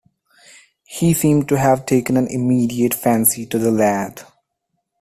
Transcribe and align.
He 0.83 1.13
seemed 1.13 1.47
to 1.49 1.59
have 1.59 1.85
taken 1.85 2.17
an 2.17 2.25
immediate 2.25 2.95
fancy 2.95 3.45
to 3.45 3.59
the 3.59 3.69
lad. 3.69 4.23